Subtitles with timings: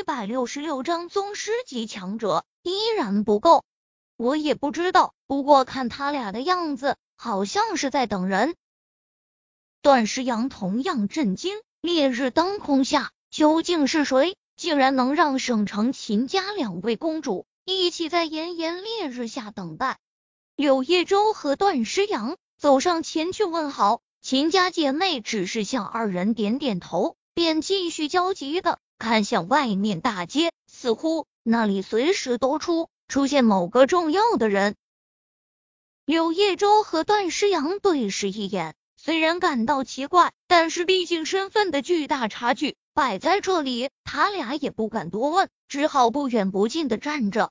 [0.00, 3.64] 一百六十六章宗师级强者依然不够。
[4.16, 8.54] 我也不知道，不过看他俩的样子，好像是在等人。
[9.82, 19.98] 段诗阳同样震惊，烈日当空下，究竟是谁，竟然能让省城秦家两位公主一起在炎炎烈日下等待？
[20.56, 34.76] 柳叶舟和段诗阳走上前去问好，秦家姐妹只是向二人点点头，便继续焦急的看向外面大街，似乎那里随时都出出现某个重要的人。
[36.04, 47.50] 柳叶舟和段诗阳对视一眼，虽然感到奇怪，但是毕竟身份的巨大差距摆在这里，他俩也不敢多问，只好不远不近的站着。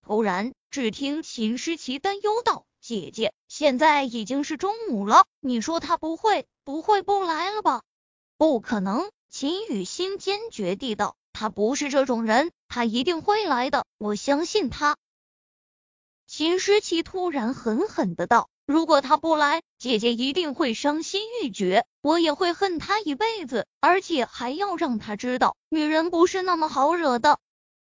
[0.00, 7.82] 突然，只听秦诗琪担忧道：“姐姐，现在已经是中午了，你说他不会不会不来了吧
[8.38, 14.96] ？”“不可能！”秦雨欣坚决地道，“他不是这种人，他一定会来的，我相信他。”
[16.28, 27.40] 秦诗琪突然狠狠的道：“如果他不来，姐姐一定会伤心欲绝，我也会恨他一辈子，而且还要让他知道，女人不是那么好惹的。”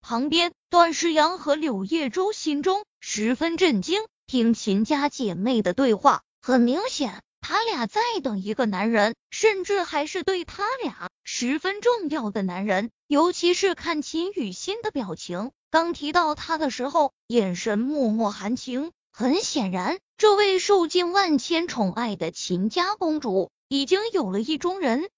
[0.00, 12.92] 旁边，段诗阳和柳叶舟心中十分震惊，听秦家姐妹的对话，很明显，他俩在等一个男人，甚至还是对他俩十分重要的男人。
[13.08, 25.10] 尤其是看秦雨欣的表情，刚提到他的时候，眼神脉脉含情，很显然，这位受尽万千宠爱的秦家公主已经有了意中人。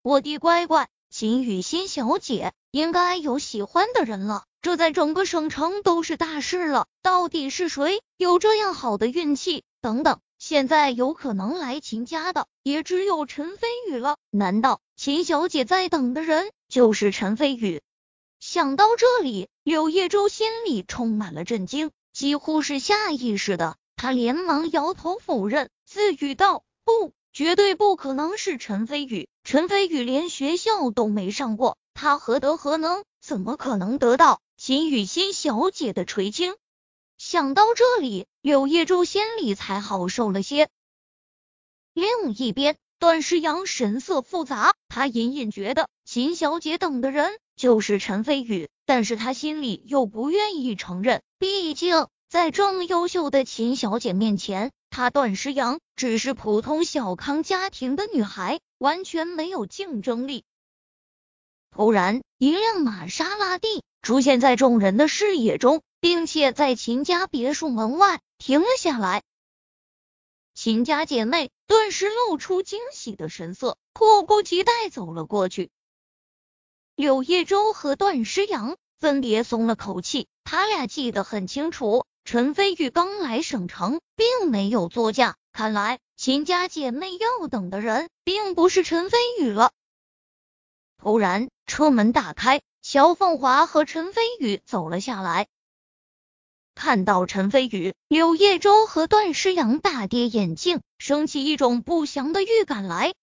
[0.00, 2.52] 我的乖乖，秦雨欣小姐。
[2.70, 6.88] 应该有喜欢的人了，这在整个省城都是大事了。
[7.02, 9.62] 到底是谁有这样好的运气？
[9.80, 14.16] 等等，现在有可能来秦家的也只有陈飞宇了。
[14.30, 17.82] 难道秦小姐在等的人就是陈飞宇？
[18.38, 29.28] 想到这里，柳叶舟心里充满了震惊，几乎是下意识的，他连忙摇头否认，自语道：“不，绝对不可能是陈飞宇。
[29.42, 33.04] 陈飞宇连学校都没上过。”他何德何能？
[33.20, 36.54] 怎么可能得到秦雨欣小姐的垂青？
[37.18, 40.68] 想到这里，柳叶舟心里才好受了些。
[41.94, 60.44] 另一边，段诗阳神色复杂，他隐隐觉得秦小姐等的人就是陈飞宇，但是他心里又不愿意承认，毕竟在这么优秀的秦小姐面前，他段诗阳只是普通小康家庭的女孩，完全没有竞争力。
[61.70, 69.22] 突然，一辆玛莎拉蒂出现在众人的视野中，并且在秦家别墅门外停了下来。
[70.54, 75.70] 秦家姐妹顿时露出惊喜的神色，迫不及待走了过去。
[76.94, 89.72] 柳叶舟和段诗阳分别松了口气，他俩记得很清楚，陈飞宇刚来省城，并没有作驾，看来秦家姐妹要等的人并不是陈飞宇了。
[90.98, 95.48] 突然，车门打开，肖凤华和陈飞宇走了下来。
[96.74, 103.14] 看到陈飞宇，柳叶舟和段诗阳大跌眼镜，升起一种不祥的预感来。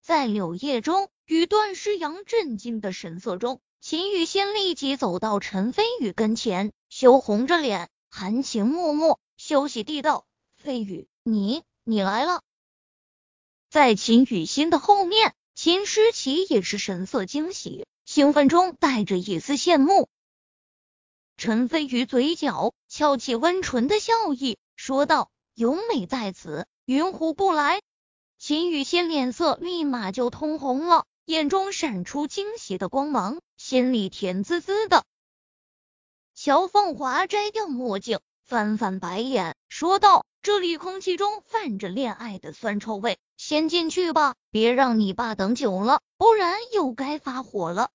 [0.00, 10.26] 在柳叶舟与段诗阳震惊的神色中，秦雨欣立即走到陈飞宇跟前，羞红着脸，含情脉脉，休息地道
[10.56, 12.42] ：“飞宇，你你来了。”
[13.68, 15.34] 在秦雨欣的后面。
[15.60, 20.08] 秦诗琪也是神色惊喜，兴奋中带着一丝羡慕。
[21.38, 27.80] 陈飞宇嘴角翘起温纯的笑意，说道：“有美在此，云胡不来？”
[28.38, 35.04] 秦雨欣脸色立马就通红了，眼中闪出惊喜的光芒，心里甜滋滋的。
[36.34, 40.26] 乔凤华摘掉墨镜，翻翻白眼，说道。
[40.40, 47.90] 这里空气中泛着恋爱的酸臭味，先进去吧，别让你爸等久了，不然又该发火了。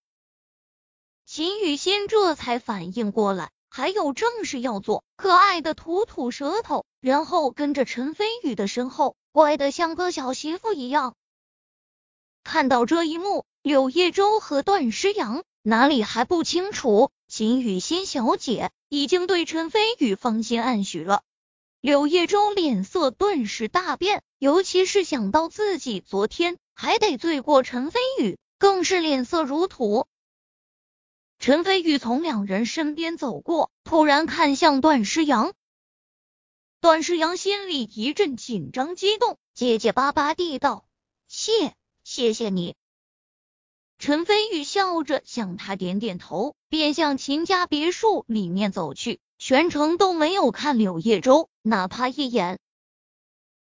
[1.25, 11.16] 秦雨欣这才反应过来，还有正事要做，可爱的吐吐舌头，然后跟着陈飞宇的身后，乖的像个小媳妇一样。
[12.43, 21.22] 看到这一幕，柳叶舟和段诗阳哪里还不清楚，秦雨欣小姐已经对陈飞宇芳心暗许了。
[21.79, 30.05] 柳叶舟脸色顿时大变，尤其是想到自己昨天还得罪过陈飞宇，更是脸色如土。
[31.45, 35.51] 陈飞宇从两人身边走过，突然看向段诗阳，
[36.79, 40.85] 段诗阳心里一阵紧张激动，结结巴巴地道
[41.28, 41.75] ：“谢，
[42.05, 42.78] 谢谢你。”
[43.99, 52.57] 陈飞宇笑着向他点点头，便向秦家别墅里面走去，全程都没有看柳叶舟哪怕一眼。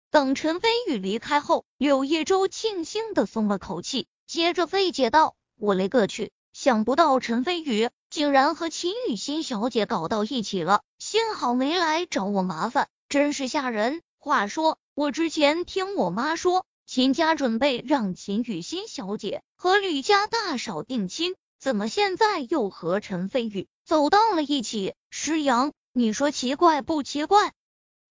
[0.09, 14.01] 等陈飞宇离开后，柳叶舟庆幸的松了口气，接着费解道：“我勒个去，想不到陈飞宇竟然和秦雨欣小姐搞到一起了，幸好没来找我麻烦，真是吓人。
[14.18, 24.94] 话说，我之前听我妈说。”秦家准备让秦雨欣小姐和吕家大嫂定亲，怎么现在又和陈飞宇走到了一起？
[25.09, 27.53] 师阳，你说奇怪不奇怪？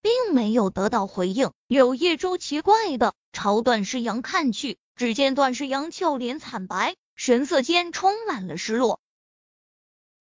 [0.00, 1.50] 并没有得到回应。
[1.66, 8.98] 柳叶舟奇怪的朝段世阳看去，只见段世阳俏脸惨白，神色间充满了失落。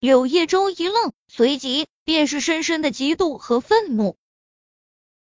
[0.00, 4.16] 柳叶舟一愣，随即便是深深的嫉妒和愤怒。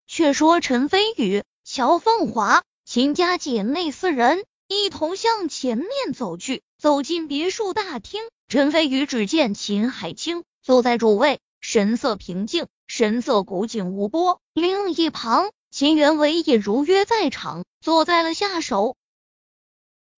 [0.07, 2.63] 却说陈飞宇、乔凤华。
[2.85, 8.23] 秦家姐妹四人一同向前面走去，走进别墅大厅。
[8.47, 14.39] 陈飞宇只见秦海清坐在主位，神色平静，神色古井无波。
[14.53, 18.95] 另一旁，秦元伟也如约在场，坐在了下手。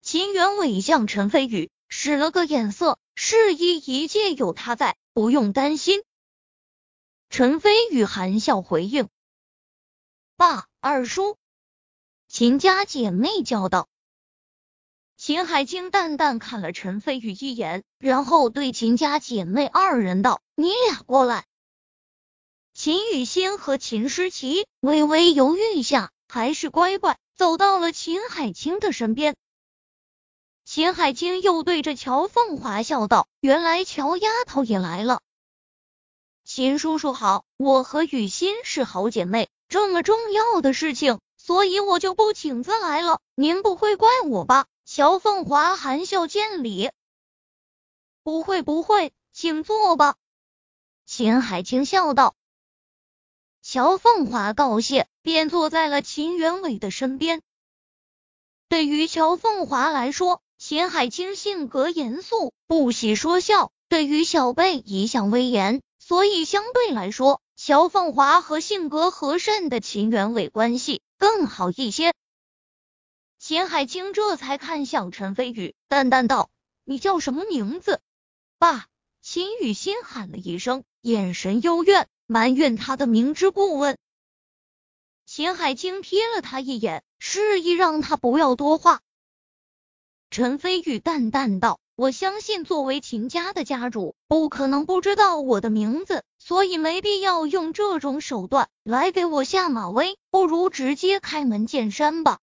[0.01, 6.03] 秦元伟向陈飞宇使了个眼色，示意一切有他在，不用担心。
[7.29, 9.09] 陈飞宇含笑回应
[10.35, 11.37] ：“爸，二叔。”
[12.27, 13.87] 秦家姐妹叫道
[15.17, 21.45] ：“秦海清淡淡看了陈飞宇一眼，然后对秦家姐妹二人道：‘你俩过来。’
[22.73, 29.35] 秦雨欣和秦诗琪微微犹豫一下，还是乖乖走到了秦海清的身边。
[30.73, 35.21] 秦海清又对着乔凤华笑道：‘原来乔丫头也来了。’
[36.47, 44.65] 秦叔叔好，我和雨欣是好姐妹，这么重要的事情。”所以我就不请自来了，您不会怪我吧？
[44.85, 46.89] 乔凤华含笑见礼，
[48.23, 50.15] 不会不会，请坐吧。
[51.05, 52.33] 秦海清笑道。
[53.61, 57.41] 乔凤华告谢，便坐在了秦元伟的身边。
[58.69, 71.01] 对于乔凤华来说，秦海清性格严肃，不喜说笑，对于小辈一向威严，所以相对来说，乔凤华和性格和善的秦元伟关系。
[71.17, 72.13] 更好一些。
[73.39, 76.51] 秦海清这才看向陈飞宇，淡淡道
[76.85, 77.99] ：“你叫什么名字？”
[78.59, 78.85] 爸，
[79.19, 83.97] 秦雨欣喊了一声，眼神幽怨，埋怨他的明知故问。
[85.25, 89.01] 秦海清瞥了他一眼，示意让他不要多话。
[90.31, 91.81] 陈飞宇淡淡道。
[91.97, 102.39] 我相信，作为秦家的家主，不可能不知道我的名字，所以没必要用这种手段来给我下马威，不如直接开门见山吧。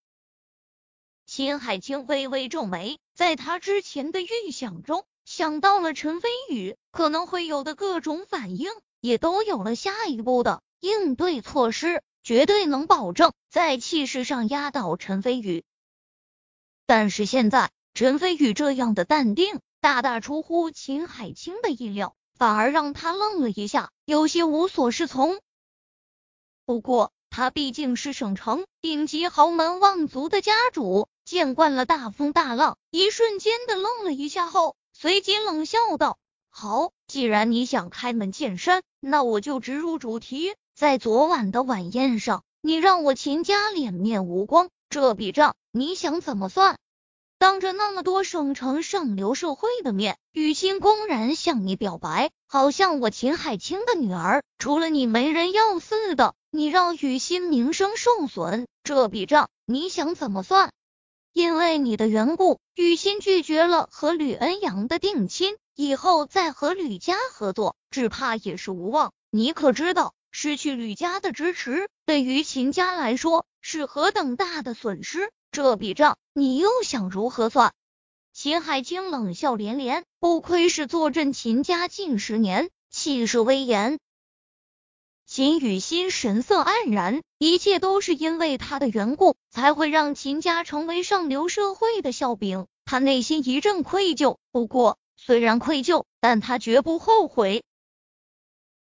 [1.24, 8.68] 秦海清微微皱眉，在他之前的预想中，想到了陈飞宇可能会有的各种反应，
[9.00, 15.64] 也都有了下一步的应对措施，绝对能保证在气势上压倒陈飞宇。
[16.84, 17.70] 但是现在。
[17.98, 25.40] 陈飞宇这样的淡定，大大出乎秦海清的意料，反而让他愣了一下，有些无所适从。
[26.64, 36.20] 不过，他毕竟是省城顶级豪门望族的家主，见惯了大风大浪，一瞬间的愣了一下后，随即冷笑道
[36.50, 40.54] ：“好，既然你想开门见山，那我就直入主题。
[40.76, 46.78] 在昨晚的晚宴上，你让我秦家脸面无光，这笔账你想怎么算？”
[47.38, 56.34] 当着那么多省城上流社会的面，雨欣公然向你表白，好像我秦海清的女儿除了你没人要似的。
[56.50, 60.72] 你让雨欣名声受损，这笔账你想怎么算？
[61.32, 69.12] 因为你的缘故，雨欣拒绝了和吕恩阳的定亲，以后再和吕家合作，只怕也是无望。
[69.30, 75.30] 你可知道，失去吕家的支持，对于秦家来说是何等大的损失？
[75.50, 77.72] 这笔账你又想如何算？
[78.32, 83.98] 秦海清冷笑连连，不愧是坐镇秦家近十年，气势威严。
[85.26, 92.66] 秦雨欣神色黯然，一切都是因为他的缘故，才会让秦家成为上流社会的笑柄。
[92.84, 97.64] 他内心一阵愧疚，不过虽然愧疚，但他绝不后悔。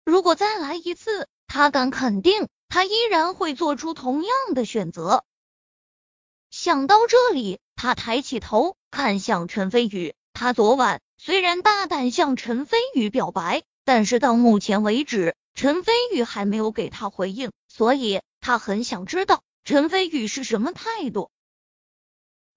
[0.03, 5.23] 如果再来一次，他敢肯定，他依然会做出同样的选择。
[6.57, 10.15] 想到这里，他抬起头看向陈飞宇。
[10.31, 21.29] 他昨晚虽然大胆向陈飞宇表白，但是到目前为止，陈飞宇还没有给他回应，所以他很想知道陈飞宇是什么态度。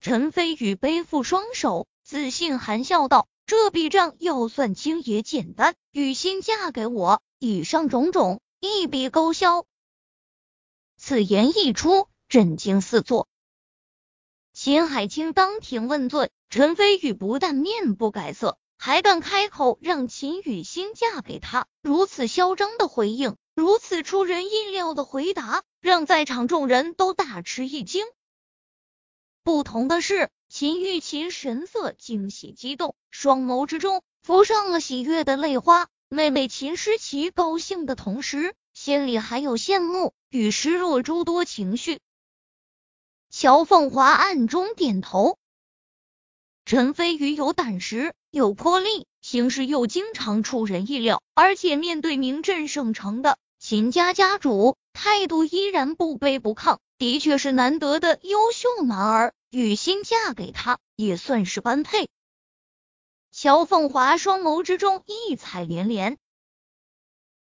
[0.01, 9.67] 陈飞宇背负双手，自信含笑道：“这笔账要算清也简单，雨欣嫁给我，以上种种一笔勾销。”
[10.97, 13.27] 此言一出，震惊四座。
[14.61, 28.05] 秦海清当庭问罪，陈飞宇不但面不改色，还敢开口让秦雨欣嫁给他，如此嚣张的回应，如此出人意料的回答，让在场众人都大吃一惊。
[29.45, 35.87] 不同的是，秦玉琴神色惊喜激动，双眸之中浮上了喜悦的泪花。
[36.09, 42.01] 妹妹秦诗琪高兴的同时，心里还有羡慕与失落诸多情绪。
[43.31, 45.39] 乔凤华暗中点头。
[46.65, 59.35] 陈飞宇有胆识，有魄力，行事又经常出人意料，而且面对名震省城的秦家家主，态度依然不卑不亢，的确是难得的优秀男儿。
[59.51, 62.09] 雨欣嫁给他也算是般配。
[63.31, 66.19] 乔凤华双眸之中异彩连连，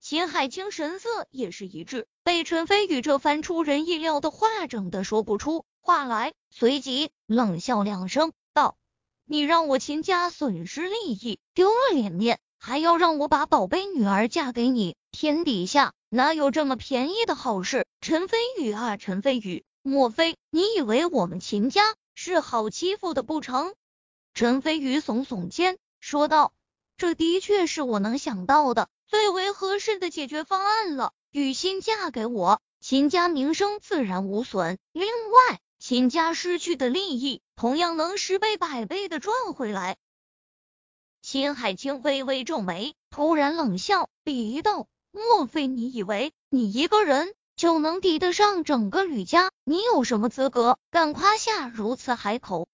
[0.01, 8.77] 秦海清神色也是一致，被陈飞宇这番出人意料的话整的说不出话来，随即冷笑两声，道
[9.27, 14.95] ：“你让我秦家损失利益，丢了脸面，还要让我把宝贝女儿嫁给你？
[15.11, 17.85] 天底下哪有这么便宜的好事？
[18.01, 21.83] 陈飞宇啊，陈飞宇！”莫非你以为我们秦家
[22.15, 23.75] 是好欺负的不成？
[24.35, 26.53] 陈飞宇耸耸肩说道
[26.97, 31.13] ：“这的确是我能想到的最为合适的解决方案了。
[31.33, 34.79] 雨欣嫁给我，秦家名声自然无损。
[34.93, 39.97] 另外，秦家失去的利益同样能十倍百倍的赚回来。”
[41.23, 49.51] 秦海清微微皱眉，突然冷笑，鄙夷道：“莫非你以为你一个人？”就能抵得上整个吕家？
[49.65, 52.69] 你有什么资格敢夸下如此海口？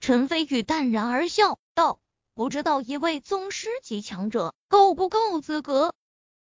[0.00, 2.00] 陈飞宇淡然而笑道
[2.34, 5.94] ：“不知道一位宗师级强者够不够资格？”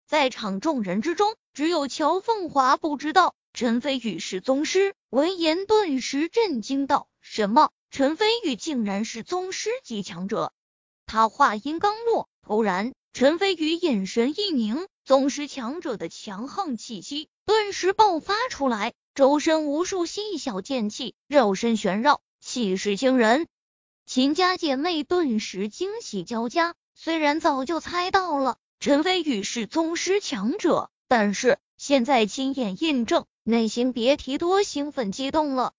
[0.05, 4.95] 在场众人之中，只有乔凤华不知道陈飞宇是宗师。
[5.12, 7.69] 闻言，顿时震惊道：“什么？
[7.91, 10.51] 陈飞宇竟然是宗师级强者？”
[11.05, 17.29] 他话音刚落，突然，陈飞宇眼神一凝，宗师强者的强横气息。
[17.45, 23.45] 顿时爆发出来，周身无数细小剑气，肉身旋绕，气势惊人。
[24.07, 26.74] 秦家姐妹顿时惊喜交加。
[26.95, 35.73] 虽然早就猜到了陈飞宇是宗师强者，但是现在亲眼印证，内心别提多兴奋激动了。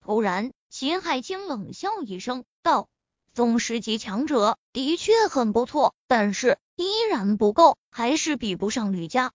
[0.00, 2.88] 突然，秦海清冷笑一声，道
[3.32, 9.32] ：“宗师级强者的确很不错，但是依然不够，还是比不上吕家。”